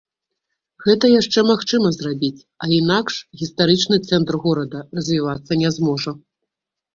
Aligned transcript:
Гэта 0.85 1.05
яшчэ 1.11 1.39
магчыма 1.51 1.91
зрабіць, 1.97 2.45
а 2.67 2.69
інакш 2.77 3.19
гістарычны 3.43 4.01
цэнтр 4.11 4.39
горада 4.47 4.79
развівацца 5.01 5.61
не 5.63 5.69
зможа. 5.79 6.11